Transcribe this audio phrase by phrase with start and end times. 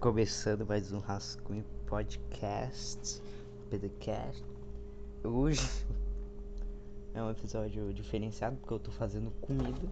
[0.00, 3.20] Começando mais um Rascunho Podcast.
[3.68, 4.42] Podcast.
[5.22, 5.60] Hoje
[7.12, 9.86] é um episódio diferenciado porque eu tô fazendo comida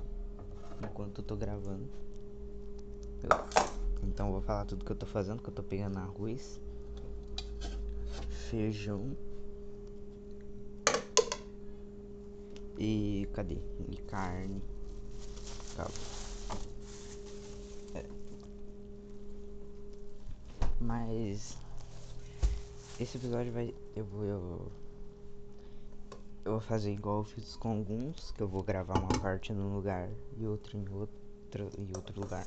[0.83, 1.86] enquanto eu tô gravando.
[4.03, 6.59] Então eu vou falar tudo que eu tô fazendo, que eu tô pegando arroz,
[8.48, 9.14] feijão
[12.79, 13.59] e cadê?
[13.91, 14.62] E carne.
[15.77, 16.17] Calma.
[21.09, 21.56] Mas
[23.01, 23.75] esse episódio vai.
[23.97, 24.25] Eu vou.
[24.25, 24.73] Eu,
[26.45, 29.75] eu vou fazer igual eu fiz com alguns, que eu vou gravar uma parte num
[29.75, 32.47] lugar e outra em outro, em outro lugar.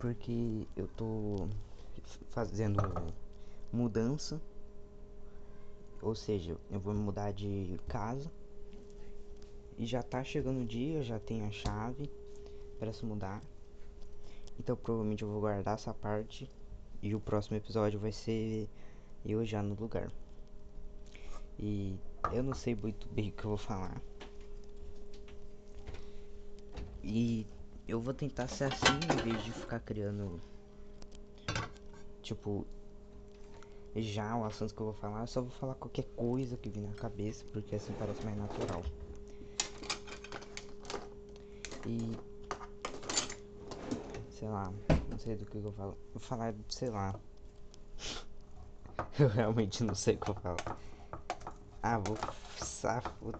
[0.00, 1.48] Porque eu tô
[2.30, 2.80] fazendo
[3.72, 4.42] mudança.
[6.02, 8.28] Ou seja, eu vou mudar de casa.
[9.78, 12.10] E já tá chegando o dia, já tenho a chave
[12.80, 13.40] para se mudar.
[14.58, 16.50] Então provavelmente eu vou guardar essa parte
[17.02, 18.68] e o próximo episódio vai ser
[19.24, 20.10] eu já no lugar.
[21.58, 21.98] E
[22.30, 24.00] eu não sei muito bem o que eu vou falar.
[27.02, 27.46] E
[27.88, 30.40] eu vou tentar ser assim em vez de ficar criando.
[32.22, 32.66] Tipo.
[33.96, 36.80] Já o assunto que eu vou falar, eu só vou falar qualquer coisa que vir
[36.80, 38.84] na cabeça, porque assim parece mais natural.
[41.84, 42.16] E.
[44.28, 44.72] Sei lá,
[45.10, 45.94] não sei do que eu falar.
[46.12, 47.18] Vou falar, sei lá.
[49.18, 50.78] Eu realmente não sei o que eu falar.
[51.82, 52.16] Ah, vou.
[52.56, 53.32] Safo.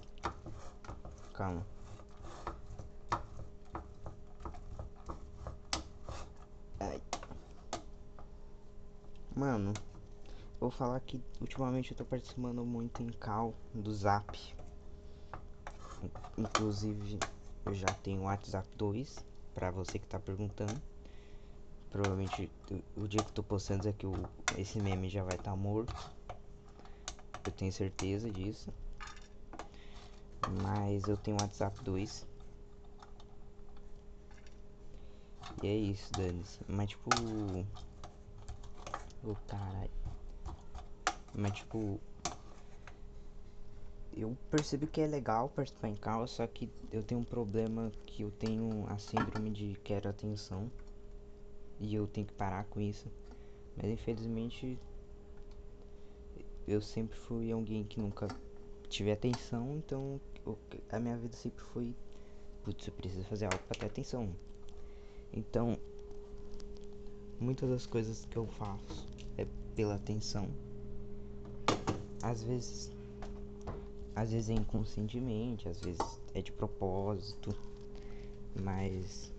[1.32, 1.64] Calma.
[6.80, 7.00] Ai.
[9.34, 9.72] Mano,
[10.58, 14.38] vou falar que ultimamente eu tô participando muito em call do Zap.
[16.36, 17.18] Inclusive,
[17.66, 20.89] eu já tenho o WhatsApp 2 pra você que tá perguntando.
[21.90, 22.48] Provavelmente
[22.96, 25.56] o, dia que eu tô postando é que o, esse meme já vai estar tá
[25.56, 26.10] morto.
[27.44, 28.72] Eu tenho certeza disso.
[30.62, 32.26] Mas eu tenho WhatsApp 2.
[35.62, 36.60] E é isso, dane-se.
[36.68, 37.10] Mas tipo.
[37.10, 37.64] Ô
[39.24, 39.90] oh, caralho.
[41.34, 42.00] Mas tipo.
[44.16, 48.22] Eu percebi que é legal participar em cal, só que eu tenho um problema que
[48.22, 50.70] eu tenho a síndrome de quero atenção.
[51.80, 53.08] E eu tenho que parar com isso.
[53.76, 54.78] Mas infelizmente
[56.68, 58.28] eu sempre fui alguém que nunca
[58.88, 60.20] tive atenção, então
[60.90, 61.94] a minha vida sempre foi
[62.62, 64.28] putz, eu preciso fazer algo para ter atenção.
[65.32, 65.78] Então,
[67.38, 69.08] muitas das coisas que eu faço
[69.38, 70.48] é pela atenção.
[72.22, 72.90] Às vezes
[74.14, 77.54] às vezes é inconscientemente, às vezes é de propósito,
[78.62, 79.32] mas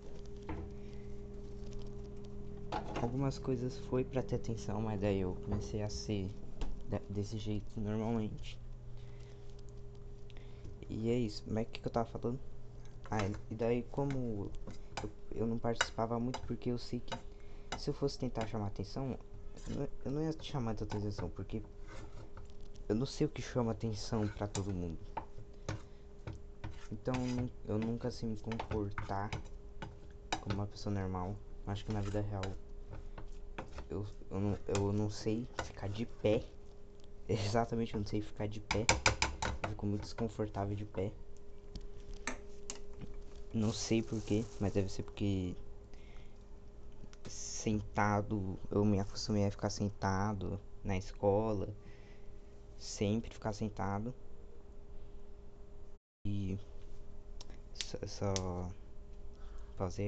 [3.01, 6.29] algumas coisas foi para ter atenção, mas daí eu comecei a ser
[7.09, 8.59] desse jeito normalmente.
[10.89, 12.40] E é isso, mas o que, que eu tava falando?
[13.09, 13.19] Ah,
[13.50, 14.51] e daí como
[15.03, 17.14] eu, eu, não participava muito porque eu sei que
[17.78, 19.17] se eu fosse tentar chamar atenção,
[19.70, 21.64] eu não, eu não ia chamar tanta atenção, porque
[22.87, 24.97] eu não sei o que chama atenção para todo mundo.
[26.91, 27.14] Então
[27.66, 29.29] eu nunca sei me comportar
[30.41, 31.35] como uma pessoa normal.
[31.66, 32.41] Acho que na vida real
[33.91, 36.43] eu, eu, não, eu não sei ficar de pé.
[37.28, 38.85] Exatamente, eu não sei ficar de pé.
[39.61, 41.11] Eu fico muito desconfortável de pé.
[43.53, 45.55] Não sei porquê, mas deve ser porque
[47.28, 51.67] sentado, eu me acostumei a ficar sentado na escola,
[52.79, 54.14] sempre ficar sentado.
[56.26, 56.58] E
[57.73, 58.72] só, só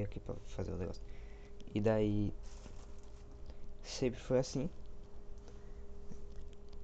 [0.03, 1.03] aqui pra fazer o negócio.
[1.73, 2.33] E daí
[3.83, 4.69] sempre foi assim.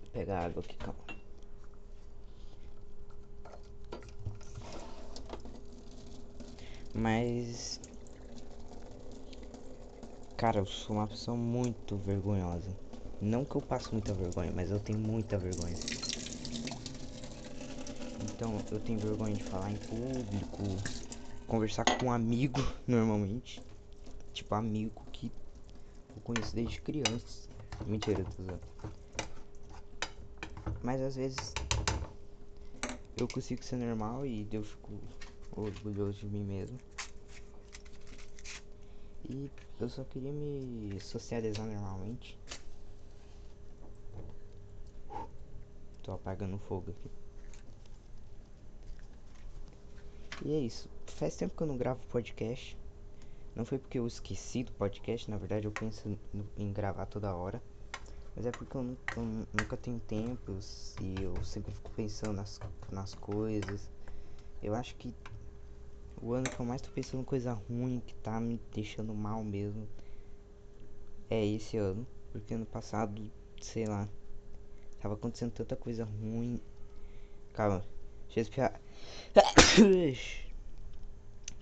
[0.02, 1.00] Vou pegar água aqui, calma.
[6.94, 7.80] Mas
[10.36, 12.76] Cara, eu sou uma pessoa muito vergonhosa.
[13.22, 15.78] Não que eu passe muita vergonha, mas eu tenho muita vergonha.
[18.20, 20.84] Então, eu tenho vergonha de falar em público,
[21.48, 23.64] conversar com um amigo, normalmente.
[24.34, 25.06] Tipo, amigo
[26.30, 27.50] conheço desde criança.
[27.88, 28.62] Mentira, tô usando.
[30.84, 31.58] Mas às vezes
[33.18, 34.92] eu consigo ser normal e eu fico
[35.52, 36.80] orgulhoso de mim mesmo.
[39.28, 39.50] E
[39.80, 42.38] eu só queria me socializar normalmente.
[46.04, 47.10] Tô apagando fogo aqui.
[50.46, 50.88] E é isso.
[51.08, 52.79] Faz tempo que eu não gravo podcast.
[53.60, 56.18] Não foi porque eu esqueci do podcast, na verdade eu penso
[56.56, 57.62] em gravar toda hora.
[58.34, 60.58] Mas é porque eu nunca, nunca tenho tempo
[60.98, 62.58] e eu sempre fico pensando nas,
[62.90, 63.90] nas coisas.
[64.64, 65.14] Eu acho que
[66.22, 69.44] o ano que eu mais tô pensando em coisa ruim, que tá me deixando mal
[69.44, 69.86] mesmo,
[71.30, 72.08] é esse ano.
[72.32, 73.30] Porque ano passado,
[73.60, 74.08] sei lá,
[75.02, 76.62] tava acontecendo tanta coisa ruim.
[77.52, 77.84] Calma,
[78.28, 78.82] deixa eu espiar.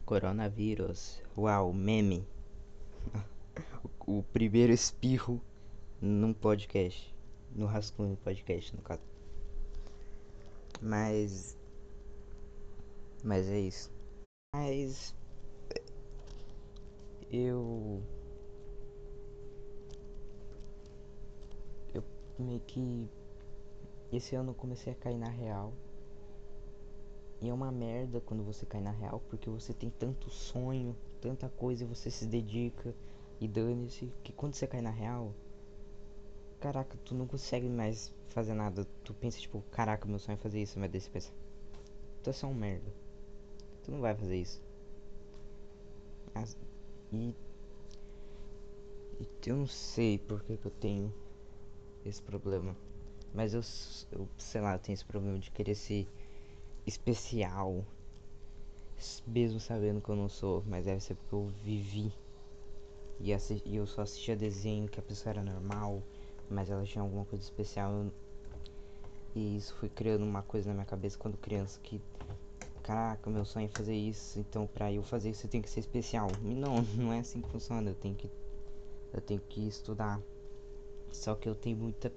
[0.08, 1.22] Coronavírus.
[1.38, 2.26] Uau, meme.
[4.08, 5.42] o primeiro espirro
[6.02, 7.14] num podcast.
[7.54, 9.02] No Rascunho Podcast, no caso.
[10.82, 11.58] Mas.
[13.22, 13.92] Mas é isso.
[14.56, 15.14] Mas.
[17.30, 18.02] Eu.
[21.94, 22.02] Eu
[22.40, 23.10] meio que.
[24.14, 25.74] Esse ano comecei a cair na real.
[27.42, 31.50] E é uma merda quando você cai na real, porque você tem tanto sonho, tanta
[31.50, 32.96] coisa e você se dedica
[33.40, 35.34] e dane-se, que quando você cai na real,
[36.60, 38.88] caraca, tu não consegue mais fazer nada.
[39.04, 41.32] Tu pensa, tipo, caraca, meu sonho é fazer isso, mas daí você pensa,
[42.24, 42.92] tu é só um merda.
[43.84, 44.62] Tu não vai fazer isso.
[46.34, 46.58] As,
[47.12, 47.36] e,
[49.20, 51.14] e eu não sei por que, eu tenho
[52.06, 52.76] esse problema.
[53.34, 53.62] Mas eu,
[54.12, 56.08] eu, sei lá, eu tenho esse problema de querer ser
[56.88, 57.86] especial.
[59.28, 62.12] Mesmo sabendo que eu não sou, mas deve ser porque eu vivi.
[63.20, 63.32] E,
[63.66, 66.02] e eu só assistia desenho que a pessoa era normal
[66.50, 68.06] mas ela tinha alguma coisa especial.
[69.36, 72.02] E isso foi criando uma coisa na minha cabeça quando criança que
[72.82, 75.82] caraca, meu sonho é fazer isso, então pra eu fazer isso eu tenho que ser
[75.82, 76.30] especial.
[76.42, 78.30] Não, não é assim que funciona, eu tenho que
[79.14, 80.22] eu tenho que estudar.
[81.12, 82.12] Só que eu tenho muita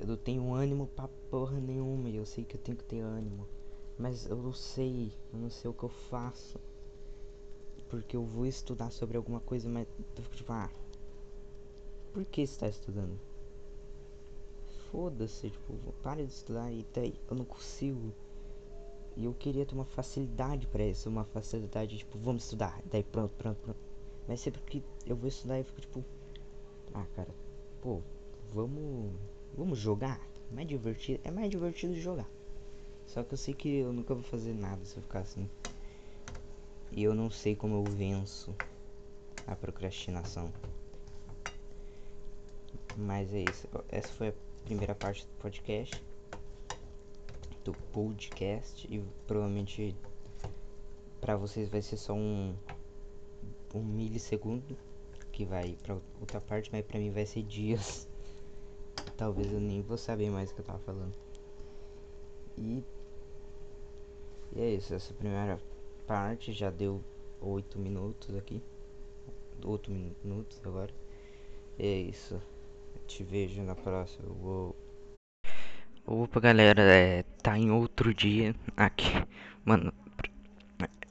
[0.00, 3.00] eu não tenho ânimo pra porra nenhuma, e eu sei que eu tenho que ter
[3.00, 3.46] ânimo.
[3.98, 6.60] Mas eu não sei, eu não sei o que eu faço.
[7.88, 10.70] Porque eu vou estudar sobre alguma coisa, mas eu fico tipo, ah,
[12.12, 13.18] por que está estudando?
[14.90, 18.12] Foda-se, tipo, para de estudar e daí eu não consigo.
[19.16, 23.32] E eu queria ter uma facilidade para isso, uma facilidade, tipo, vamos estudar, daí pronto,
[23.36, 23.80] pronto, pronto.
[24.28, 26.04] Mas sempre que eu vou estudar eu fico tipo,
[26.94, 27.34] ah, cara,
[27.80, 28.00] pô,
[28.52, 29.12] vamos,
[29.56, 30.20] vamos jogar.
[30.52, 32.28] Mais divertido, é mais divertido jogar.
[33.08, 35.48] Só que eu sei que eu nunca vou fazer nada se eu ficar assim.
[36.92, 38.54] E eu não sei como eu venço
[39.46, 40.52] a procrastinação.
[42.96, 43.66] Mas é isso.
[43.88, 44.34] Essa foi a
[44.64, 46.02] primeira parte do podcast.
[47.64, 48.86] Do podcast.
[48.90, 49.96] E provavelmente
[51.20, 52.54] para vocês vai ser só um,
[53.74, 54.76] um milissegundo
[55.32, 58.06] que vai para outra parte, mas para mim vai ser dias.
[59.16, 61.14] Talvez eu nem vou saber mais o que eu tava falando.
[62.56, 62.82] E,
[64.54, 65.58] e é isso, essa primeira
[66.06, 67.02] parte já deu
[67.40, 68.62] 8 minutos aqui.
[69.64, 70.92] 8 minutos agora.
[71.78, 72.40] E é isso
[73.08, 74.28] te vejo na próxima.
[74.28, 74.76] Uou.
[76.06, 79.10] Opa, galera, é, tá em outro dia aqui.
[79.64, 79.92] Mano,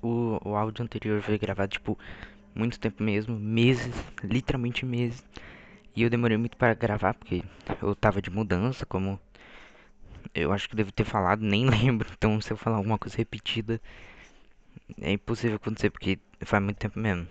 [0.01, 1.97] o, o áudio anterior foi gravado, tipo,
[2.55, 5.23] muito tempo mesmo, meses, literalmente meses.
[5.95, 7.43] E eu demorei muito para gravar, porque
[7.81, 9.19] eu tava de mudança, como
[10.33, 12.09] eu acho que devo ter falado, nem lembro.
[12.17, 13.81] Então, se eu falar alguma coisa repetida,
[15.01, 17.27] é impossível acontecer, porque faz muito tempo mesmo.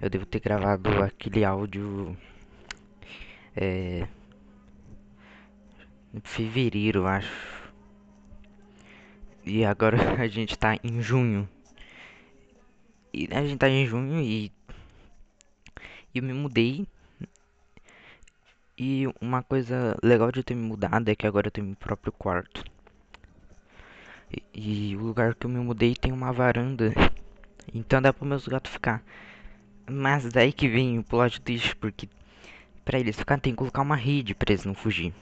[0.00, 2.16] Eu devo ter gravado aquele áudio
[3.56, 4.06] é,
[6.22, 7.72] fevereiro, acho.
[9.44, 11.48] E agora a gente tá em junho.
[13.12, 14.52] E a gente tá em junho e
[16.14, 16.86] eu me mudei.
[18.78, 21.76] E uma coisa legal de eu ter me mudado é que agora eu tenho meu
[21.76, 22.64] próprio quarto.
[24.30, 26.92] E, e o lugar que eu me mudei tem uma varanda.
[27.74, 29.02] Então dá para meus gatos ficar.
[29.90, 32.08] Mas daí que vem o plot twist, porque
[32.88, 35.12] Pra eles ficar tem que colocar uma rede pra eles não fugir.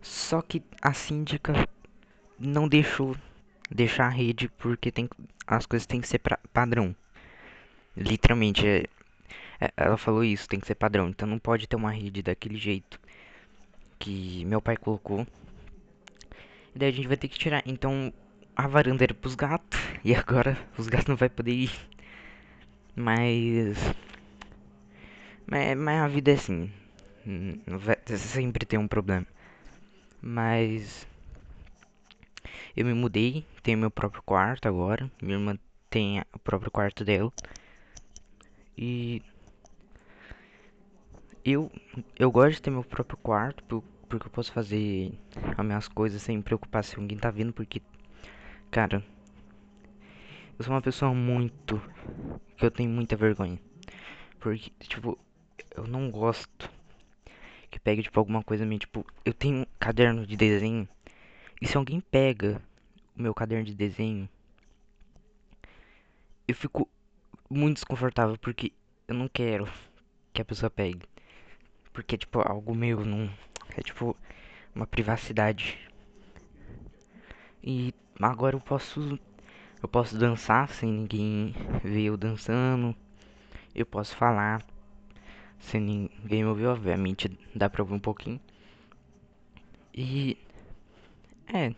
[0.00, 1.68] Só que a síndica
[2.38, 3.14] não deixou
[3.70, 5.10] deixar a rede porque tem,
[5.46, 6.96] as coisas têm que ser pra, padrão.
[7.94, 8.84] Literalmente, é,
[9.76, 11.08] ela falou isso, tem que ser padrão.
[11.08, 13.00] Então não pode ter uma rede daquele jeito
[13.98, 15.26] que meu pai colocou.
[16.74, 17.62] E daí a gente vai ter que tirar.
[17.66, 18.12] Então
[18.56, 21.72] a varanda era pros gatos e agora os gatos não vai poder ir.
[22.94, 23.76] Mas
[25.50, 26.70] mas, mas a vida é assim.
[28.18, 29.26] Sempre tem um problema.
[30.20, 31.06] Mas.
[32.76, 35.10] Eu me mudei, tenho meu próprio quarto agora.
[35.22, 37.32] Minha irmã tem o próprio quarto dela.
[38.76, 39.22] E.
[41.52, 41.70] Eu,
[42.18, 45.18] eu gosto de ter meu próprio quarto porque eu posso fazer
[45.56, 47.52] as minhas coisas sem preocupar se alguém tá vindo.
[47.52, 47.80] Porque,
[48.70, 49.02] cara,
[50.58, 51.80] Eu sou uma pessoa muito.
[52.56, 53.58] que eu tenho muita vergonha.
[54.40, 55.18] Porque, tipo,
[55.76, 56.70] eu não gosto
[57.70, 58.78] que pegue, tipo, alguma coisa minha.
[58.78, 60.88] Tipo, eu tenho um caderno de desenho.
[61.60, 62.60] E se alguém pega
[63.16, 64.28] o meu caderno de desenho,
[66.46, 66.88] eu fico
[67.50, 68.72] muito desconfortável porque
[69.06, 69.68] eu não quero
[70.32, 71.00] que a pessoa pegue.
[71.98, 73.28] Porque tipo algo meu, não.
[73.76, 74.16] É tipo
[74.72, 75.76] uma privacidade.
[77.60, 79.18] E agora eu posso.
[79.82, 81.52] Eu posso dançar sem ninguém
[81.82, 82.94] ver eu dançando.
[83.74, 84.64] Eu posso falar
[85.58, 88.40] sem ninguém me ouvir, obviamente dá pra ouvir um pouquinho.
[89.92, 90.38] E.
[91.52, 91.74] É.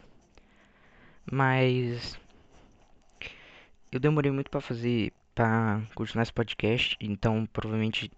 [1.33, 2.21] Mas.
[3.91, 5.15] Eu demorei muito pra fazer.
[5.35, 6.95] pra continuar esse podcast.
[7.01, 8.13] Então provavelmente.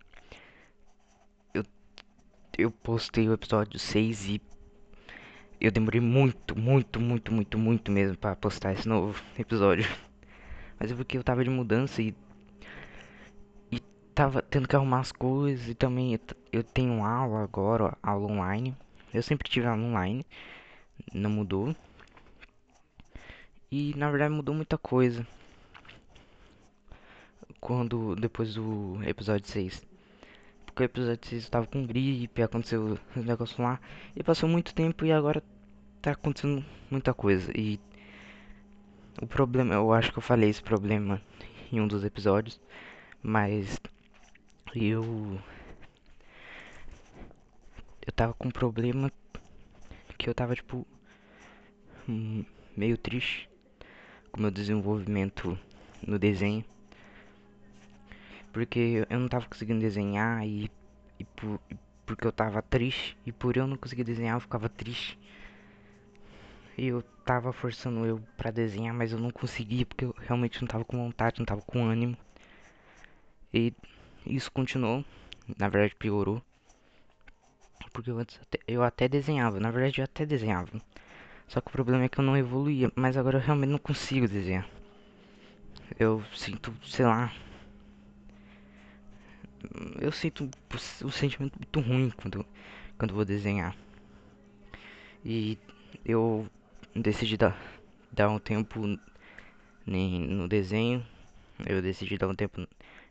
[2.57, 4.43] Eu, eu postei o episódio 6 e.
[5.61, 9.87] Eu demorei muito, muito, muito, muito, muito mesmo pra postar esse novo episódio.
[10.79, 12.15] Mas é porque eu tava de mudança e
[14.15, 16.19] tava tendo que arrumar as coisas e também
[16.53, 18.77] eu tenho aula agora, aula online.
[19.13, 20.25] Eu sempre tive aula online,
[21.13, 21.75] não mudou.
[23.71, 25.27] E na verdade mudou muita coisa.
[27.61, 29.92] Quando depois do episódio 6.
[30.73, 33.79] Porque o episódio 6 eu tava com gripe, aconteceu os negócios lá.
[34.17, 35.43] E passou muito tempo e agora
[36.01, 37.53] tá acontecendo muita coisa.
[37.55, 37.79] E
[39.21, 41.21] o problema, eu acho que eu falei esse problema
[41.71, 42.59] em um dos episódios.
[43.23, 43.79] Mas
[44.75, 45.39] eu
[48.05, 49.13] eu tava com um problema
[50.17, 50.87] que eu tava tipo
[52.77, 53.49] meio triste
[54.33, 55.59] com meu desenvolvimento
[56.07, 56.65] no desenho
[58.53, 60.71] porque eu não tava conseguindo desenhar e,
[61.19, 64.69] e, por, e porque eu tava triste e por eu não conseguir desenhar eu ficava
[64.69, 65.19] triste
[66.77, 70.69] e eu tava forçando eu para desenhar mas eu não conseguia porque eu realmente não
[70.69, 72.17] tava com vontade não tava com ânimo
[73.53, 73.73] e
[74.25, 75.05] isso continuou,
[75.59, 76.43] na verdade piorou.
[77.93, 80.81] Porque eu, até, eu até desenhava, na verdade eu até desenhava.
[81.47, 84.27] Só que o problema é que eu não evoluía, mas agora eu realmente não consigo
[84.27, 84.67] desenhar.
[85.99, 87.31] Eu sinto, sei lá.
[90.01, 90.49] Eu sinto
[91.05, 92.47] um sentimento muito ruim quando,
[92.99, 93.77] quando vou desenhar.
[95.25, 95.59] E
[96.05, 96.49] eu
[96.95, 97.57] decidi dar,
[98.11, 98.81] dar um tempo
[99.87, 101.05] no desenho.
[101.67, 102.67] Eu decidi dar um tempo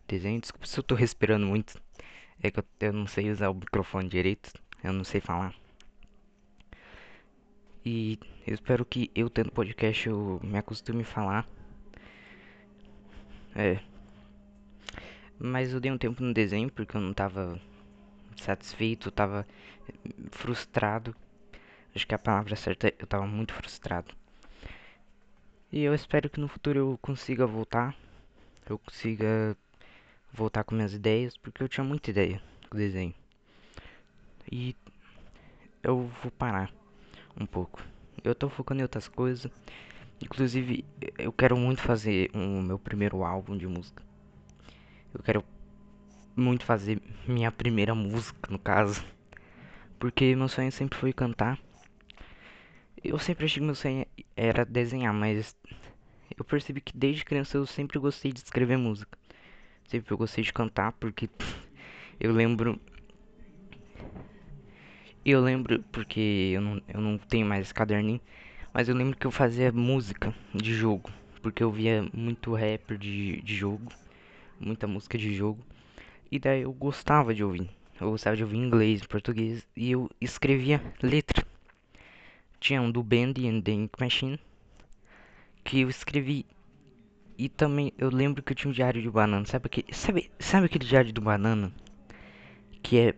[0.08, 0.42] desenho.
[0.42, 1.80] Desculpa se eu tô respirando muito.
[2.42, 4.52] É que eu, eu não sei usar o microfone direito.
[4.84, 5.54] Eu não sei falar.
[7.86, 11.48] E eu espero que eu tendo podcast eu me acostume a falar.
[13.56, 13.91] É.
[15.44, 17.60] Mas eu dei um tempo no desenho porque eu não tava
[18.40, 19.48] satisfeito, eu tava
[20.30, 21.16] frustrado.
[21.96, 24.14] Acho que a palavra certa é eu tava muito frustrado.
[25.72, 27.96] E eu espero que no futuro eu consiga voltar.
[28.70, 29.58] Eu consiga
[30.32, 33.16] voltar com minhas ideias, porque eu tinha muita ideia com o desenho.
[34.52, 34.76] E
[35.82, 36.72] eu vou parar
[37.36, 37.84] um pouco.
[38.24, 39.52] Eu tô focando em outras coisas.
[40.22, 40.86] Inclusive,
[41.18, 44.11] eu quero muito fazer um meu primeiro álbum de música.
[45.14, 45.44] Eu quero
[46.36, 49.04] muito fazer minha primeira música, no caso.
[50.00, 51.60] Porque meu sonho sempre foi cantar.
[53.04, 55.56] Eu sempre achei que meu sonho era desenhar, mas
[56.38, 59.18] eu percebi que desde criança eu sempre gostei de escrever música.
[59.88, 61.30] Sempre eu gostei de cantar porque
[62.20, 62.80] eu lembro.
[65.26, 68.22] Eu lembro porque eu não, eu não tenho mais caderninho.
[68.74, 71.12] Mas eu lembro que eu fazia música de jogo.
[71.42, 73.92] Porque eu via muito rapper de, de jogo.
[74.62, 75.66] Muita música de jogo.
[76.32, 77.70] E daí eu gostava de ouvir.
[78.00, 79.66] Eu gostava de ouvir inglês, português.
[79.76, 81.46] E eu escrevia letra.
[82.60, 84.40] Tinha um do Band and the Ink Machine.
[85.64, 86.46] Que eu escrevi
[87.44, 89.44] e também eu lembro que eu tinha um diário de banana.
[89.48, 91.72] Sabe aquele, sabe, sabe aquele diário do banana?
[92.84, 93.16] Que é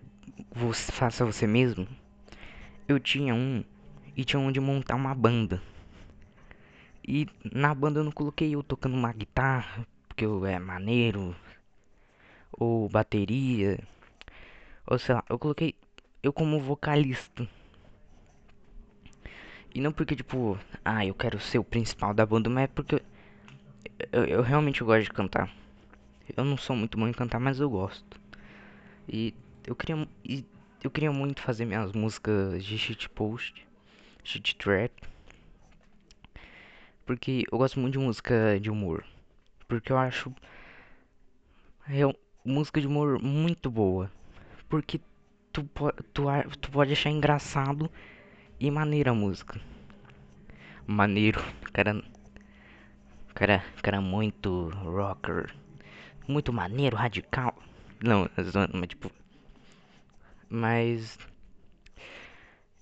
[0.49, 1.85] você faça você mesmo?
[2.87, 3.65] Eu tinha um
[4.15, 5.61] e tinha onde montar uma banda.
[7.05, 11.35] E na banda eu não coloquei eu tocando uma guitarra, porque eu é maneiro,
[12.51, 13.79] ou bateria,
[14.85, 15.73] ou sei lá, eu coloquei
[16.21, 17.49] eu como vocalista.
[19.73, 20.55] E não porque tipo,
[20.85, 23.01] ah, eu quero ser o principal da banda, mas é porque
[24.11, 25.51] eu, eu realmente gosto de cantar.
[26.37, 28.21] Eu não sou muito bom em cantar, mas eu gosto.
[29.09, 29.33] E
[29.65, 30.45] eu queria, e
[30.83, 33.65] eu queria muito fazer minhas músicas de shit post,
[34.23, 34.91] shit trap.
[37.03, 39.03] Porque eu gosto muito de música de humor.
[39.73, 40.31] Porque eu acho
[41.89, 42.01] é
[42.45, 44.11] música de humor muito boa.
[44.69, 44.99] Porque
[45.51, 45.67] tu,
[46.13, 46.23] tu,
[46.61, 47.89] tu pode achar engraçado
[48.59, 49.59] e maneira a música.
[50.85, 52.03] Maneiro, cara
[53.33, 55.51] cara, cara muito rocker,
[56.27, 57.57] muito maneiro, radical.
[57.99, 58.29] Não,
[58.73, 59.11] mas tipo.
[60.47, 61.17] Mas.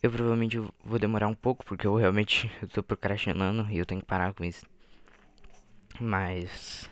[0.03, 4.01] Eu provavelmente vou demorar um pouco, porque eu realmente eu tô procrastinando e eu tenho
[4.01, 4.65] que parar com isso.
[5.99, 6.89] Mas.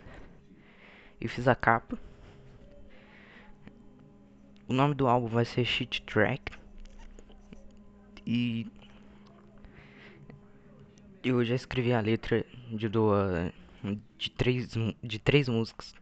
[1.20, 1.98] Eu fiz a capa.
[4.68, 6.51] O nome do álbum vai ser Shit Track.
[8.25, 8.68] E
[11.24, 13.51] eu já escrevi a letra de duas
[14.18, 14.70] de três
[15.01, 15.94] de três músicas.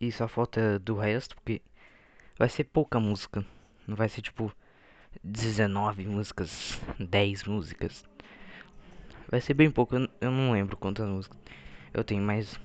[0.00, 1.60] E só falta do resto porque
[2.38, 3.44] vai ser pouca música.
[3.86, 4.52] Não vai ser tipo
[5.22, 8.07] 19 músicas, 10 músicas.
[9.30, 11.38] Vai ser bem pouco, eu não lembro quantas músicas
[11.92, 12.58] eu tenho, mas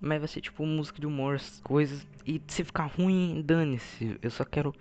[0.00, 2.04] mas vai ser tipo música de humor, coisas.
[2.26, 4.18] E se ficar ruim, dane-se.
[4.20, 4.74] Eu só quero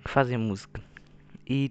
[0.00, 0.82] fazer música.
[1.46, 1.70] E,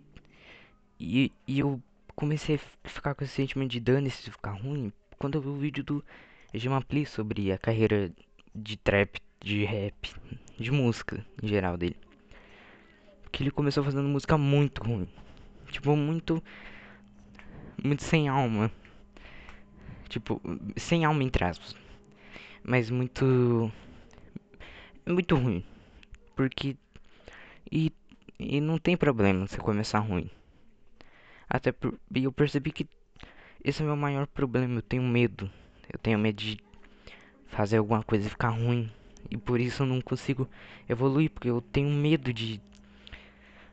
[1.00, 1.82] e, e eu
[2.16, 5.56] comecei a ficar com esse sentimento de dane-se se ficar ruim quando eu vi o
[5.56, 6.06] vídeo do
[6.54, 8.12] Gemapli sobre a carreira
[8.54, 10.14] de trap, de rap,
[10.60, 11.98] de música em geral dele.
[13.32, 15.08] Que ele começou fazendo música muito ruim.
[15.78, 16.44] Tipo, muito.
[17.84, 18.72] Muito sem alma.
[20.10, 20.42] Tipo,
[20.76, 21.76] sem alma entre aspas
[22.68, 23.72] mas muito
[25.06, 25.64] muito ruim.
[26.36, 26.76] Porque
[27.72, 27.92] e,
[28.38, 30.30] e não tem problema você começar ruim.
[31.50, 32.86] Até por, e eu percebi que
[33.64, 35.50] esse é o meu maior problema, eu tenho medo.
[35.92, 36.58] Eu tenho medo de
[37.48, 38.92] fazer alguma coisa e ficar ruim.
[39.32, 40.48] E por isso eu não consigo
[40.90, 42.62] evoluir, porque eu tenho medo de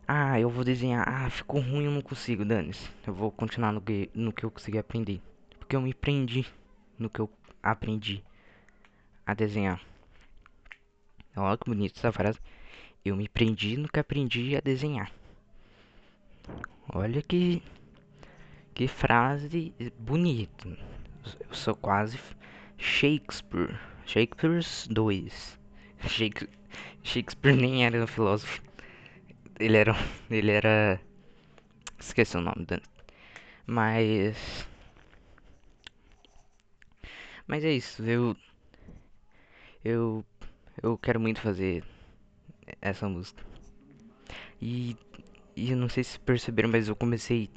[0.07, 1.09] ah, eu vou desenhar.
[1.09, 2.91] Ah, ficou ruim, eu não consigo, dane-se.
[3.07, 5.21] Eu vou continuar no que, no que eu consegui aprender.
[5.59, 6.47] Porque eu me prendi
[6.99, 7.31] no que eu
[7.63, 8.23] aprendi
[9.27, 9.81] a desenhar.
[11.37, 12.39] Olha que bonita essa frase.
[13.05, 15.11] Eu me prendi no que aprendi a desenhar.
[16.93, 17.63] Olha que
[18.75, 20.69] que frase bonita.
[21.49, 22.19] Eu sou quase
[22.77, 23.79] Shakespeare.
[24.05, 25.59] Shakespeare's 2.
[26.09, 26.51] Shakespeare,
[27.03, 28.61] Shakespeare nem era um filósofo.
[29.59, 29.95] Ele era
[30.31, 31.01] ele era
[31.99, 32.83] esqueci o nome dele.
[33.67, 34.67] Mas
[37.47, 38.37] mas é isso, eu
[39.85, 40.25] eu,
[40.83, 41.85] eu quero muito fazer
[42.81, 43.45] essa música.
[44.61, 44.97] E,
[45.55, 47.51] e eu não sei se perceberam, mas eu comecei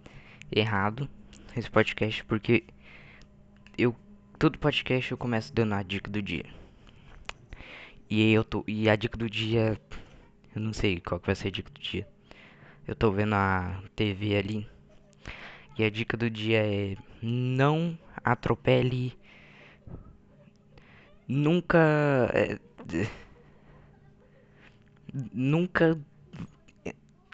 [0.51, 1.09] errado
[1.55, 2.65] esse podcast porque
[3.77, 3.95] eu
[4.37, 6.45] todo podcast eu começo dando a dica do dia.
[8.09, 9.79] E eu tô e a dica do dia
[10.57, 12.07] eu não sei qual que vai ser a dica do dia.
[12.87, 14.67] Eu tô vendo a TV ali.
[15.77, 19.15] E a dica do dia é não atropele
[21.27, 21.77] nunca.
[22.33, 22.57] É,
[25.31, 25.99] nunca.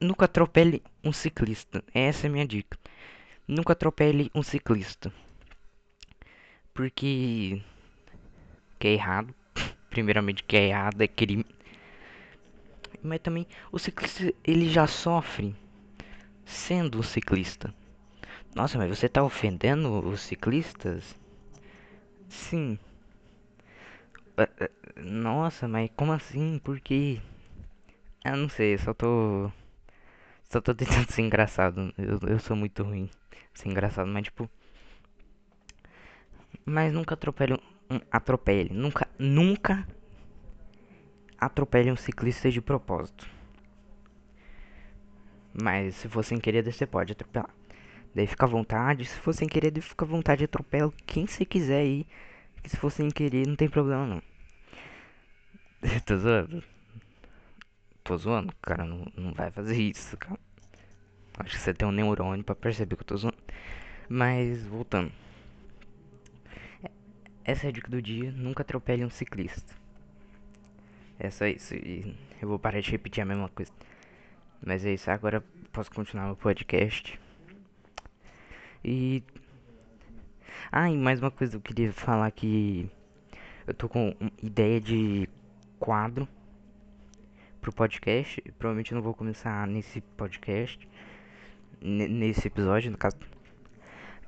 [0.01, 1.81] Nunca atropele um ciclista.
[1.93, 2.77] Essa é a minha dica.
[3.47, 5.13] Nunca atropele um ciclista.
[6.73, 7.61] Porque.
[8.79, 9.33] Que é errado.
[9.89, 11.45] Primeiramente, que é errado é crime.
[13.03, 15.55] Mas também, o ciclista ele já sofre
[16.45, 17.73] sendo um ciclista.
[18.55, 21.15] Nossa, mas você tá ofendendo os ciclistas?
[22.29, 22.77] Sim.
[24.37, 24.69] É, é,
[25.01, 26.59] nossa, mas como assim?
[26.63, 27.19] Por quê?
[28.25, 29.51] Eu não sei, só tô.
[30.49, 31.93] Só tô tentando ser engraçado.
[31.97, 33.09] Eu, eu sou muito ruim
[33.53, 34.49] ser engraçado, mas tipo.
[36.65, 37.59] Mas nunca atropele.
[38.11, 38.69] Atropele.
[38.73, 39.07] Nunca.
[39.19, 39.85] Nunca
[41.45, 43.27] atropele um ciclista de propósito.
[45.61, 47.49] Mas se for sem querer, você pode atropelar.
[48.15, 49.05] Daí fica à vontade.
[49.05, 50.43] Se for sem querer, fica à vontade.
[50.43, 52.07] Atropela quem você quiser aí.
[52.61, 54.21] Que se for sem querer, não tem problema não.
[56.05, 56.63] tô zoando.
[58.03, 58.85] Tô zoando, cara.
[58.85, 60.39] Não, não vai fazer isso, cara.
[61.39, 63.37] Acho que você tem um neurônio pra perceber que eu tô zoando.
[64.09, 65.11] Mas, voltando.
[67.43, 68.31] Essa é a dica do dia.
[68.31, 69.82] Nunca atropele um ciclista.
[71.23, 71.73] É só isso.
[72.41, 73.71] Eu vou parar de repetir a mesma coisa.
[74.61, 75.09] Mas é isso.
[75.09, 77.17] Agora posso continuar o podcast.
[78.83, 79.23] E
[80.69, 82.89] ah, e mais uma coisa, eu queria falar que
[83.65, 85.29] eu tô com ideia de
[85.79, 86.27] quadro
[87.61, 88.41] pro podcast.
[88.59, 90.85] Provavelmente eu não vou começar nesse podcast,
[91.81, 93.15] nesse episódio, no caso.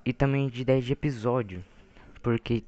[0.06, 1.62] E também de ideia de episódio,
[2.24, 2.64] porque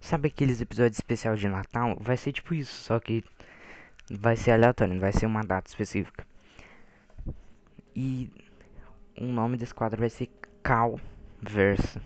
[0.00, 1.96] sabe aqueles episódios especiais de Natal?
[2.00, 3.22] Vai ser tipo isso, só que
[4.10, 6.26] vai ser aleatório, não vai ser uma data específica.
[7.94, 8.30] E
[9.20, 10.28] o nome desse quadro vai ser
[10.62, 10.98] Cal
[11.42, 12.00] Versa.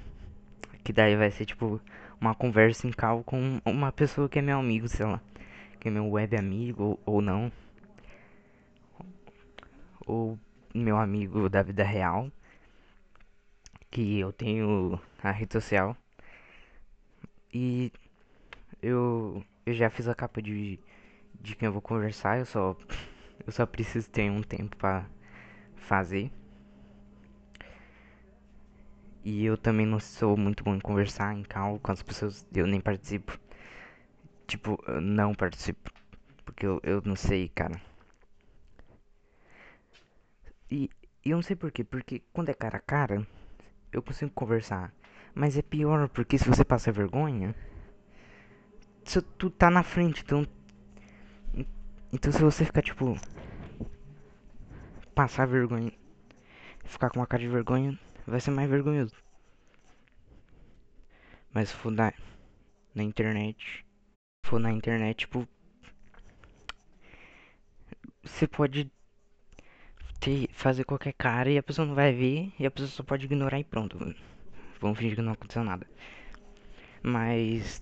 [0.85, 1.81] Que daí vai ser tipo
[2.21, 5.21] uma conversa em cal com uma pessoa que é meu amigo, sei lá.
[5.81, 7.53] Que é meu web amigo ou, ou não.
[10.07, 10.39] Ou
[10.75, 12.31] meu amigo da vida real.
[13.91, 15.97] que eu tenho a rede social.
[17.53, 17.93] E
[18.83, 20.81] eu, eu já fiz a capa de,
[21.43, 22.77] de quem eu vou conversar, eu só,
[23.47, 25.07] eu só preciso ter um tempo pra
[25.77, 26.31] fazer.
[29.25, 32.67] E eu também não sou muito bom em conversar em call com as pessoas, eu
[32.69, 33.37] nem participo.
[34.47, 35.91] Tipo, eu não participo.
[36.45, 37.81] Porque eu, eu não sei, cara.
[40.69, 40.91] E
[41.25, 43.25] eu não sei porquê, porque quando é cara a cara,
[43.93, 44.93] eu consigo conversar.
[45.35, 47.55] Mas é pior, porque se você passa vergonha,
[49.39, 50.47] tu tá na frente, então.
[52.13, 53.17] Então se você ficar tipo.
[55.15, 55.93] Passar vergonha.
[56.85, 59.15] Ficar com uma cara de vergonha, vai ser mais vergonhoso.
[61.53, 62.13] Mas se for na,
[62.95, 63.85] na internet.
[64.45, 65.49] For na internet, tipo.
[68.23, 68.91] Você pode
[70.21, 73.25] ter, fazer qualquer cara e a pessoa não vai ver e a pessoa só pode
[73.25, 73.99] ignorar e pronto.
[74.81, 75.87] Vamos fingir que não aconteceu nada.
[77.03, 77.81] Mas.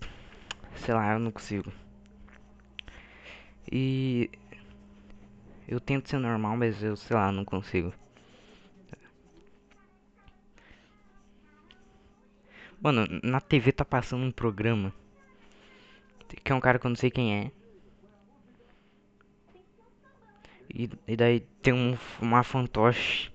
[0.77, 1.73] Sei lá, eu não consigo.
[3.71, 4.31] E.
[5.67, 7.93] Eu tento ser normal, mas eu, sei lá, não consigo.
[12.81, 14.93] Mano, na TV tá passando um programa.
[16.43, 17.53] Que é um cara que eu não sei quem é.
[20.73, 23.31] E, e daí tem um, uma fantoche.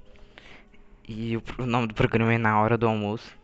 [1.08, 3.38] E o, o, nome do programa é Na Hora do Almoço.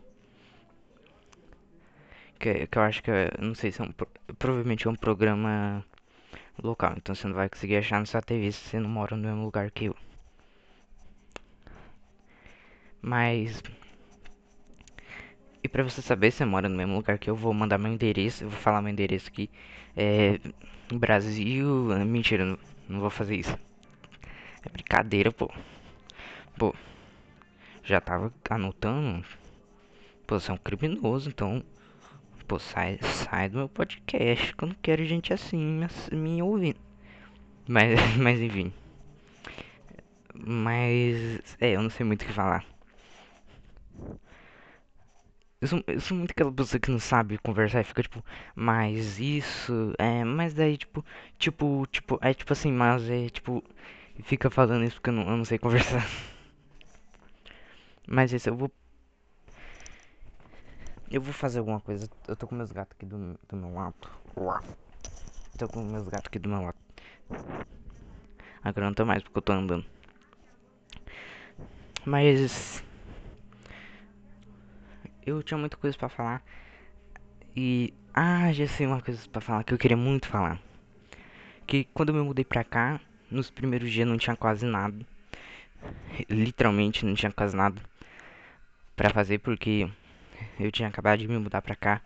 [2.38, 3.92] Que, que eu acho que é, não sei se é um.
[4.38, 5.84] Provavelmente é um programa
[6.62, 6.94] local.
[6.96, 9.44] Então você não vai conseguir achar na sua TV se você não mora no mesmo
[9.44, 9.96] lugar que eu.
[13.00, 13.62] Mas.
[15.62, 17.92] E pra você saber se você mora no mesmo lugar que eu, vou mandar meu
[17.92, 18.44] endereço.
[18.44, 19.50] Eu vou falar meu endereço aqui.
[19.96, 20.38] É.
[20.92, 21.86] Brasil.
[22.06, 23.56] Mentira, não, não vou fazer isso.
[24.64, 25.50] É brincadeira, pô.
[26.58, 26.74] Pô.
[27.84, 29.24] Já tava anotando.
[30.26, 31.62] Pô, você é um criminoso, então.
[32.52, 34.54] Pô, sai, sai do meu podcast.
[34.54, 36.78] Que eu não quero gente assim me, me ouvindo.
[37.66, 38.70] Mas, mas enfim.
[40.34, 41.56] Mas.
[41.58, 42.62] É, eu não sei muito o que falar.
[45.62, 48.22] Eu sou, eu sou muito aquela pessoa que não sabe conversar e fica tipo,
[48.54, 51.02] mas isso, é, mas daí tipo,
[51.38, 53.64] tipo, tipo, é tipo assim, mas é tipo,
[54.24, 56.06] fica falando isso porque eu não, eu não sei conversar.
[58.06, 58.70] Mas isso, eu vou.
[61.12, 62.08] Eu vou fazer alguma coisa.
[62.26, 63.94] Eu tô com meus gatos aqui do, do meu lado.
[65.58, 66.76] Tô com meus gatos aqui do meu lado.
[68.64, 69.84] Agora não tô mais porque eu tô andando.
[72.06, 72.82] Mas.
[75.26, 76.42] Eu tinha muita coisa pra falar.
[77.54, 77.92] E.
[78.14, 80.58] Ah, já sei uma coisa pra falar que eu queria muito falar.
[81.66, 82.98] Que quando eu me mudei pra cá,
[83.30, 84.96] nos primeiros dias não tinha quase nada.
[86.30, 87.82] Literalmente não tinha quase nada
[88.96, 89.90] para fazer porque
[90.58, 92.00] eu tinha acabado de me mudar pra cá,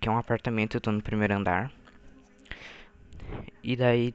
[0.00, 1.70] que é um apartamento, eu tô no primeiro andar.
[3.62, 4.14] E daí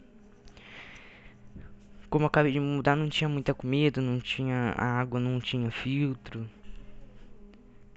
[2.09, 5.69] como eu acabei de me mudar, não tinha muita comida, não tinha água, não tinha
[5.69, 6.49] filtro.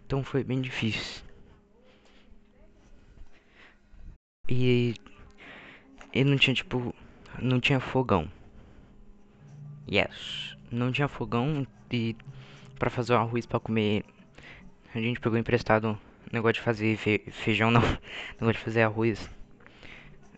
[0.04, 1.22] Então foi bem difícil.
[4.48, 4.94] E,
[6.12, 6.92] e não tinha tipo,
[7.40, 8.28] não tinha fogão.
[9.90, 10.56] Yes.
[10.72, 12.16] Não tinha fogão e
[12.78, 14.04] para fazer o arroz para comer.
[14.94, 15.98] A gente pegou emprestado
[16.32, 17.80] negócio de fazer fe feijão não,
[18.40, 19.30] negócio de fazer arroz.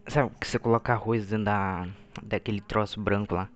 [0.06, 1.88] Sabe que você coloca arroz dentro da
[2.22, 3.48] daquele troço branco lá.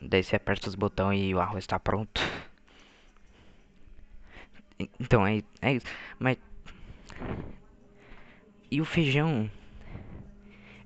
[0.00, 2.20] Daí você aperta os botões e o arroz está pronto.
[4.98, 5.86] Então é, é isso.
[6.18, 6.36] Mas
[8.70, 9.48] e o feijão?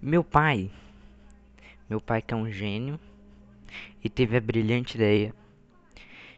[0.00, 0.70] Meu pai,
[1.88, 3.00] meu pai que é um gênio,
[4.04, 5.34] e teve a brilhante ideia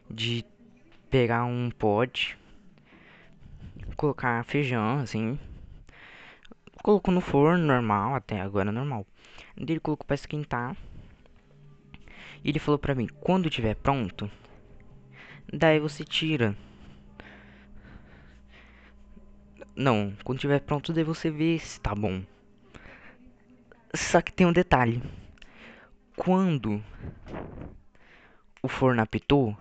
[0.09, 0.45] de
[1.09, 2.37] pegar um pote,
[4.01, 5.37] colocar feijão assim,
[6.81, 9.05] colocou no forno normal, até agora normal.
[9.55, 10.75] Ele colocou para esquentar.
[12.43, 14.27] E ele falou pra mim, quando tiver pronto,
[15.53, 16.57] daí você tira.
[19.75, 22.23] Não, quando tiver pronto, daí você vê se tá bom.
[23.93, 24.99] Só que tem um detalhe.
[26.15, 26.83] Quando
[28.63, 29.55] o forno apitou,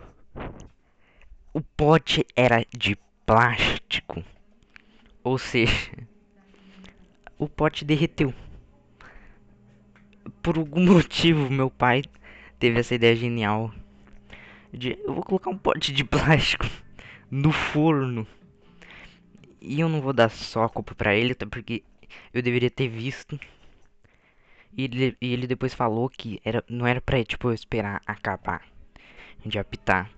[1.52, 2.96] o pote era de
[3.30, 4.24] plástico.
[5.22, 5.88] Ou seja,
[7.38, 8.34] o pote derreteu.
[10.42, 12.02] Por algum motivo, meu pai
[12.58, 13.72] teve essa ideia genial
[14.72, 16.66] de eu vou colocar um pote de plástico
[17.30, 18.26] no forno.
[19.60, 21.84] E eu não vou dar só a culpa pra ele, até porque
[22.34, 23.38] eu deveria ter visto
[24.76, 28.62] e ele, e ele depois falou que era, não era pra tipo, eu esperar acabar
[29.46, 30.10] de apitar.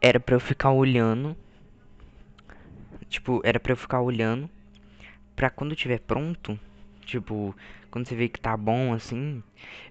[0.00, 1.36] Era pra eu ficar olhando
[3.10, 4.48] tipo, era pra eu ficar olhando
[5.36, 6.58] pra quando tiver pronto,
[7.04, 7.54] tipo,
[7.90, 9.42] quando você vê que tá bom assim,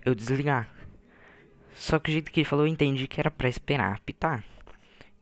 [0.06, 0.70] eu desligar.
[1.76, 4.44] Só que o jeito que ele falou, eu entendi que era pra esperar apitar.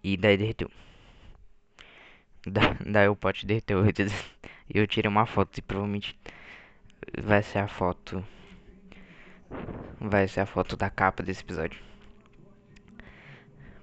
[0.03, 0.71] E daí derreteu.
[2.45, 3.83] Da, daí o pote derreteu.
[3.85, 3.91] E
[4.73, 6.17] eu tirei uma foto e provavelmente
[7.21, 8.23] vai ser a foto.
[9.99, 11.79] Vai ser a foto da capa desse episódio.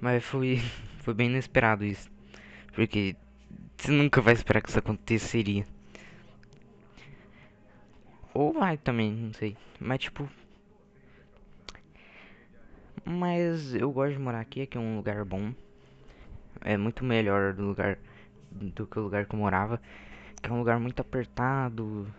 [0.00, 0.61] Mas foi,
[1.03, 2.11] foi bem inesperado isso.
[2.74, 3.16] Porque
[3.76, 5.66] você nunca vai esperar que isso aconteceria.
[8.34, 9.56] Ou vai também, não sei.
[9.78, 10.28] Mas tipo.
[13.04, 15.54] Mas eu gosto de morar aqui, aqui é um lugar bom.
[16.60, 17.98] É muito melhor do lugar
[18.50, 19.80] do que o lugar que eu morava.
[20.42, 22.12] Que é um lugar muito apertado.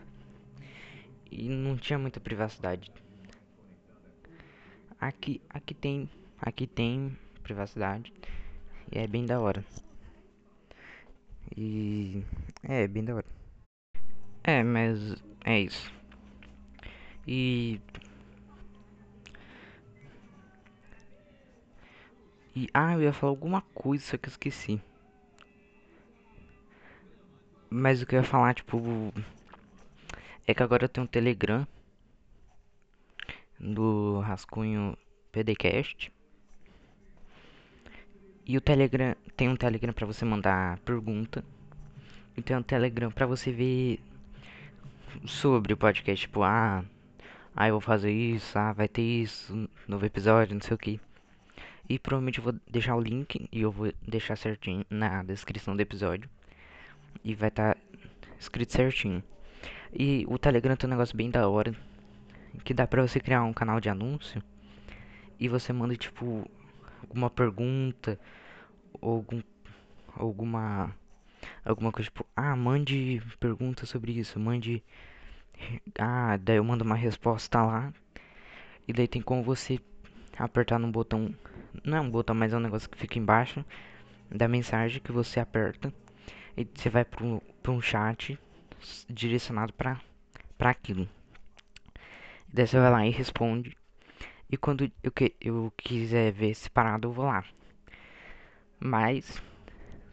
[1.30, 2.92] E não tinha muita privacidade.
[5.02, 8.14] Aqui, aqui tem, aqui tem privacidade.
[8.92, 9.66] E é bem da hora.
[11.56, 12.24] E
[12.64, 13.26] é bem da hora.
[14.44, 15.92] É, mas é isso.
[17.28, 17.82] E
[22.56, 24.82] E ah, eu ia falar alguma coisa, só que eu esqueci.
[27.70, 29.14] Mas o que eu ia falar, tipo,
[30.48, 31.68] é que agora eu tenho um Telegram
[33.60, 34.98] do Rascunho
[35.34, 36.14] PDcast.
[38.46, 41.44] E o Telegram tem um Telegram para você mandar pergunta.
[42.38, 44.00] E tem um Telegram para você ver
[45.26, 46.84] sobre o podcast, tipo, ah,
[47.56, 51.00] ah, eu vou fazer isso, ah, vai ter isso, novo episódio, não sei o que.
[51.88, 55.82] E provavelmente eu vou deixar o link e eu vou deixar certinho na descrição do
[55.82, 56.30] episódio.
[57.24, 57.82] E vai estar tá
[58.40, 59.24] escrito certinho.
[59.94, 61.74] E o Telegram tem um negócio bem da hora.
[62.64, 64.42] Que dá pra você criar um canal de anúncio.
[65.40, 66.50] E você manda tipo
[67.04, 68.20] alguma pergunta.
[69.02, 69.42] Algum,
[70.16, 70.96] alguma.
[71.64, 74.84] Alguma coisa tipo, ah, mande pergunta sobre isso, mande.
[75.98, 77.94] Ah, daí eu mando uma resposta lá.
[78.88, 79.80] E daí tem como você
[80.38, 81.34] apertar no botão.
[81.84, 83.66] Não é um botão, mas é um negócio que fica embaixo
[84.30, 85.94] da mensagem que você aperta.
[86.58, 88.38] E você vai para um chat
[89.10, 90.00] direcionado para
[90.58, 91.08] para aquilo.
[92.48, 93.76] Daí você vai lá e responde.
[94.50, 97.44] E quando eu, que, eu quiser ver separado, eu vou lá.
[98.80, 99.42] Mas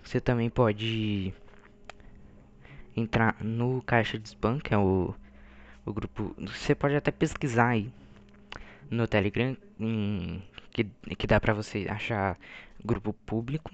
[0.02, 1.32] você também pode
[2.96, 5.14] entrar no caixa de spam, que é o,
[5.84, 6.34] o grupo.
[6.38, 7.92] Você pode até pesquisar aí
[8.90, 10.84] no Telegram, em, que,
[11.16, 12.38] que dá pra você achar
[12.84, 13.70] grupo público.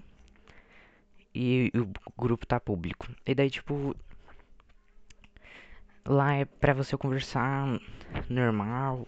[1.35, 3.09] E o grupo tá público.
[3.27, 3.95] E daí, tipo,
[6.11, 7.79] Lá é pra você conversar
[8.31, 9.07] normal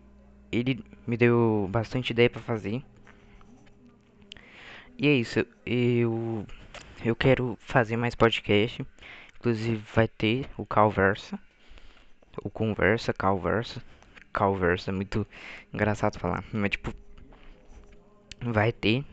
[0.50, 2.82] ele me deu bastante ideia para fazer.
[4.98, 6.44] E é isso, eu
[7.04, 8.84] eu quero fazer mais podcast.
[9.38, 11.38] Inclusive vai ter o Calversa,
[12.42, 15.26] o Conversa, Calversa, é muito
[15.72, 16.44] engraçado falar.
[16.52, 16.92] Mas tipo,
[18.40, 19.04] vai ter.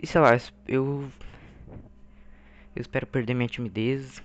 [0.00, 0.30] E sei lá,
[0.68, 1.10] eu.
[2.74, 4.22] Eu espero perder minha timidez.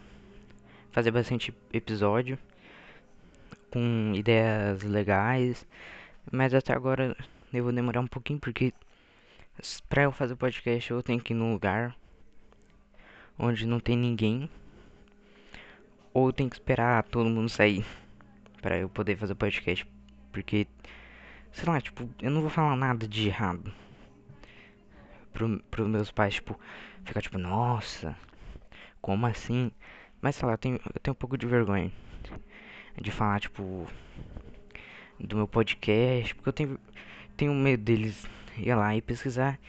[0.91, 2.37] Fazer bastante episódio.
[3.71, 5.65] Com ideias legais.
[6.31, 7.15] Mas até agora
[7.53, 8.73] eu vou demorar um pouquinho porque.
[9.89, 11.95] Pra eu fazer podcast eu tenho que ir num lugar
[13.37, 14.49] onde não tem ninguém.
[16.13, 17.85] Ou tenho que esperar todo mundo sair
[18.61, 19.85] para eu poder fazer podcast.
[20.31, 20.67] Porque,
[21.51, 23.73] sei lá, tipo, eu não vou falar nada de errado.
[25.33, 26.59] Pro, pros meus pais, tipo,
[27.03, 28.17] ficar tipo, nossa,
[29.01, 29.71] como assim?
[30.21, 31.91] Mas sei lá, eu tenho, eu tenho um pouco de vergonha
[32.99, 33.87] de falar, tipo,
[35.19, 36.79] do meu podcast, porque eu tenho,
[37.37, 39.59] tenho medo deles ir lá e pesquisar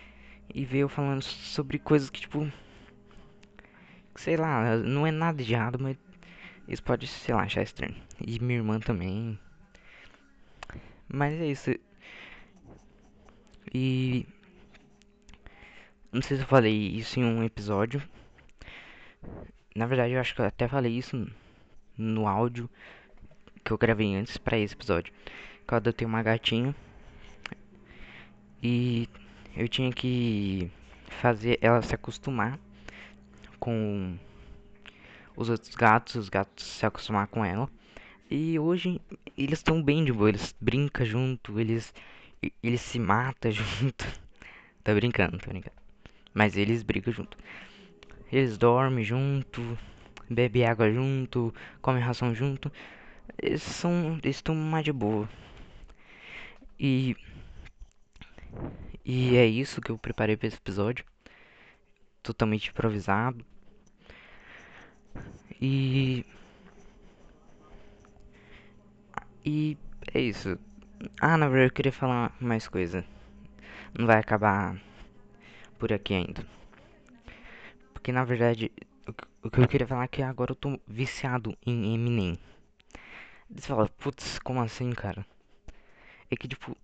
[0.54, 2.50] e ver eu falando sobre coisas que, tipo,
[4.14, 5.96] sei lá, não é nada de errado, mas
[6.68, 7.96] isso pode, sei lá, achar estranho.
[8.20, 9.38] E minha irmã também.
[11.08, 11.70] Mas é isso.
[13.74, 14.26] E.
[16.12, 18.02] Não sei se eu falei isso em um episódio.
[19.74, 21.26] Na verdade, eu acho que eu até falei isso
[21.96, 22.68] no áudio
[23.64, 25.12] que eu gravei antes para esse episódio.
[25.66, 26.74] Quando eu tenho uma gatinha.
[28.62, 29.08] E
[29.56, 30.70] eu tinha que
[31.20, 32.58] fazer ela se acostumar
[33.58, 34.16] com
[35.36, 37.68] os outros gatos, os gatos se acostumar com ela.
[38.30, 39.00] E hoje
[39.36, 41.92] eles estão bem de boa, eles brincam junto, eles
[42.62, 44.04] eles se matam junto.
[44.82, 45.76] tá brincando, tá brincando.
[46.32, 47.36] Mas eles brigam junto.
[48.32, 49.78] Eles dormem junto,
[50.30, 52.72] bebem água junto, comem ração junto.
[53.40, 53.84] Eles.
[54.22, 55.28] Eles estão mais de boa.
[56.78, 57.16] E.
[59.04, 61.04] E é isso que eu preparei para esse episódio.
[62.22, 63.44] Totalmente improvisado.
[65.60, 66.24] E.
[69.44, 69.76] E
[70.14, 70.58] é isso.
[71.20, 73.04] Ah, na verdade eu queria falar mais coisa.
[73.98, 74.80] Não vai acabar
[75.78, 76.46] por aqui ainda.
[77.92, 78.70] Porque na verdade
[79.42, 82.38] o que eu queria falar é que agora eu tô viciado em Eminem.
[83.50, 85.26] Você fala, putz, como assim, cara?
[86.30, 86.76] É que tipo.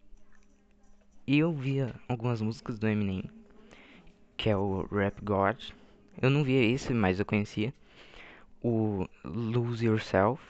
[1.30, 3.22] Eu via algumas músicas do Eminem,
[4.34, 5.58] que é o Rap God.
[6.22, 7.74] Eu não via esse, mas eu conhecia.
[8.62, 10.42] O Lose Yourself,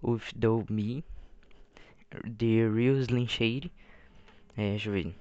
[0.00, 1.04] o Do Me,
[2.10, 3.70] The Real Slim Shady,
[4.56, 5.14] é, deixa eu ver,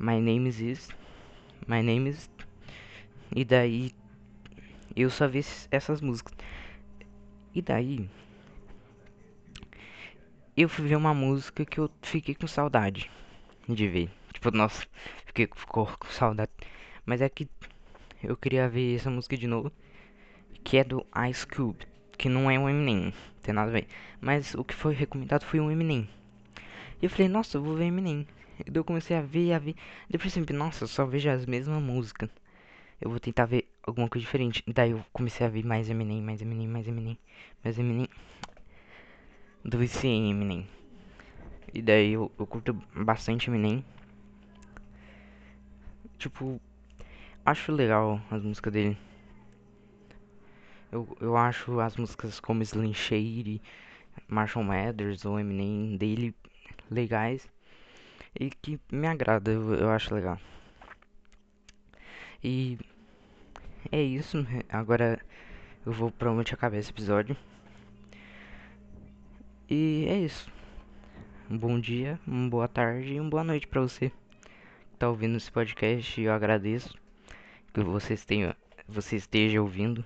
[0.00, 0.88] My Name is
[1.68, 2.28] My Name is,
[3.36, 3.92] e daí
[4.96, 6.34] eu só vi essas músicas,
[7.54, 8.10] e daí
[10.56, 13.08] eu fui ver uma música que eu fiquei com saudade
[13.74, 14.86] de ver, tipo, nossa,
[15.26, 16.50] fiquei ficou com saudade,
[17.04, 17.48] mas é que
[18.22, 19.72] eu queria ver essa música de novo,
[20.62, 21.86] que é do Ice Cube,
[22.18, 23.86] que não é um Eminem, tem nada a ver.
[24.20, 26.08] Mas o que foi recomendado foi um Eminem.
[27.00, 28.26] E eu falei, nossa, eu vou ver Eminem.
[28.58, 29.74] E eu comecei a ver, a ver.
[30.08, 32.28] Depois eu pensei, nossa, eu só vejo as mesmas músicas.
[33.00, 34.62] Eu vou tentar ver alguma coisa diferente.
[34.66, 37.18] Daí eu comecei a ver mais Eminem, mais Eminem, mais Eminem,
[37.64, 38.08] mais Eminem.
[39.64, 40.68] Do em Eminem.
[41.72, 43.84] E daí eu, eu curto bastante Eminem.
[46.18, 46.60] Tipo,
[47.44, 48.98] acho legal as músicas dele.
[50.90, 53.62] Eu, eu acho as músicas como Slim Shady,
[54.28, 56.34] Marshall Mathers ou Eminem dele
[56.90, 57.48] legais
[58.38, 60.38] e que me agrada, eu, eu acho legal.
[62.42, 62.78] E
[63.92, 65.20] é isso, agora
[65.84, 67.36] eu vou provavelmente acabar esse episódio.
[69.68, 70.50] E é isso.
[71.50, 75.36] Um bom dia, uma boa tarde e uma boa noite para você que tá ouvindo
[75.36, 76.20] esse podcast.
[76.20, 76.96] Eu agradeço
[77.74, 78.54] que vocês tenham,
[78.86, 80.04] você esteja ouvindo.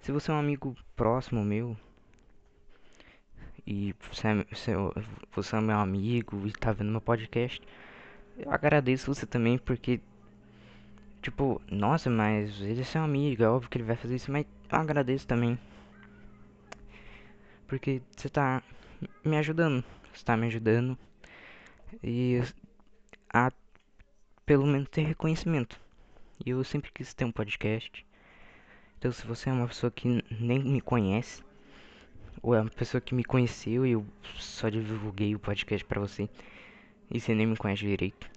[0.00, 1.76] Se você é um amigo próximo meu
[3.64, 4.44] e você é,
[5.32, 7.62] você é meu amigo e tá vendo meu podcast,
[8.36, 10.00] eu agradeço você também porque,
[11.22, 14.44] tipo, nossa, mas ele é seu amigo, é óbvio que ele vai fazer isso, mas
[14.68, 15.56] eu agradeço também.
[17.68, 18.62] Porque você tá
[19.24, 20.98] me ajudando, você tá me ajudando
[22.02, 22.42] e
[23.32, 23.52] a
[24.44, 25.78] pelo menos ter reconhecimento.
[26.44, 28.04] E eu sempre quis ter um podcast.
[28.98, 31.44] Então, se você é uma pessoa que nem me conhece,
[32.42, 34.06] ou é uma pessoa que me conheceu e eu
[34.36, 36.28] só divulguei o podcast pra você,
[37.10, 38.30] e você nem me conhece direito.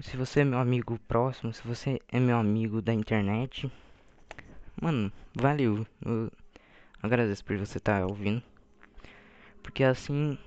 [0.00, 3.70] Se você é meu amigo próximo, se você é meu amigo da internet,
[4.80, 5.86] mano, valeu.
[6.04, 6.32] Eu
[7.02, 8.42] agradeço por você estar tá ouvindo.
[9.62, 10.38] Porque assim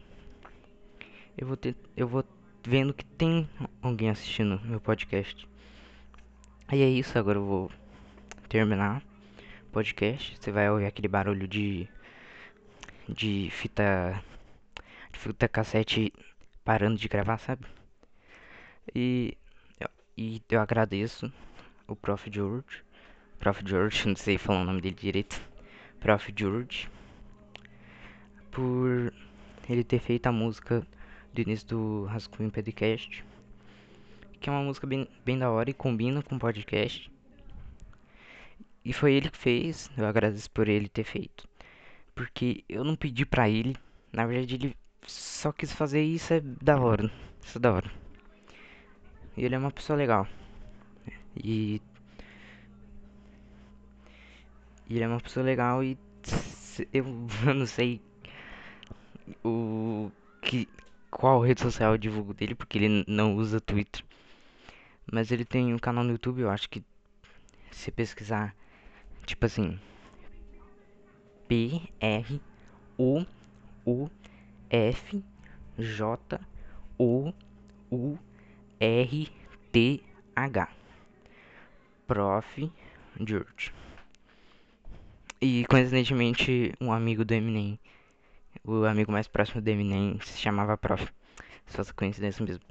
[1.37, 2.23] eu vou ter eu vou
[2.65, 3.49] vendo que tem
[3.81, 5.47] alguém assistindo meu podcast.
[6.71, 7.71] E é isso, agora eu vou
[8.49, 9.01] terminar.
[9.71, 11.87] podcast, você vai ouvir aquele barulho de
[13.09, 14.21] de fita
[15.11, 16.13] de fita cassete
[16.63, 17.65] parando de gravar, sabe?
[18.95, 19.37] E
[20.15, 21.31] e eu agradeço
[21.87, 22.83] o Prof George,
[23.39, 25.41] Prof George, não sei falar o nome dele direito,
[26.03, 26.89] Prof George,
[28.51, 29.13] por
[29.69, 30.85] ele ter feito a música
[31.33, 33.23] do início do Rascunho Podcast,
[34.41, 37.09] que é uma música bem, bem da hora e combina com o podcast.
[38.83, 41.47] E foi ele que fez, eu agradeço por ele ter feito.
[42.13, 43.73] Porque eu não pedi pra ele,
[44.11, 44.77] na verdade ele
[45.07, 47.09] só quis fazer isso é da hora,
[47.41, 47.89] isso é da hora.
[49.37, 50.27] E ele é uma pessoa legal.
[51.41, 51.81] E,
[54.87, 55.97] e ele é uma pessoa legal e
[56.93, 57.05] eu,
[57.53, 58.01] não sei
[59.43, 60.11] o
[60.41, 60.67] que
[61.09, 64.03] qual rede social eu divulgo dele porque ele não usa Twitter.
[65.11, 66.83] Mas ele tem um canal no YouTube, eu acho que
[67.71, 68.55] se pesquisar
[69.25, 69.79] tipo assim
[71.47, 72.41] P R
[72.97, 73.25] O
[73.85, 74.09] U
[74.69, 75.23] F
[75.77, 76.39] J
[76.97, 77.33] O
[77.91, 78.17] U
[78.79, 79.31] R
[79.71, 80.03] T
[80.35, 80.69] H
[82.07, 82.71] Prof
[83.19, 83.82] George.
[85.45, 87.77] E coincidentemente um amigo do Eminem
[88.63, 91.05] o amigo mais próximo do Eminem se chamava Prof.
[91.67, 92.63] Só coincidência mesmo.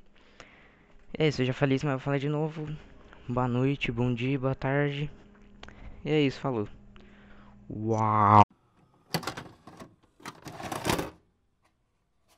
[1.19, 2.67] É isso, eu já falei isso, mas eu vou falar de novo.
[3.29, 5.11] Boa noite, bom dia, boa tarde.
[6.03, 6.67] E é isso, falou.
[7.69, 8.42] Uau!